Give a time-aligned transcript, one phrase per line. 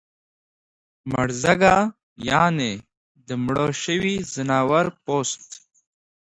[1.11, 1.75] مړزګه
[2.29, 2.73] یعنی
[3.27, 5.47] د مړه شوي ځناور پوست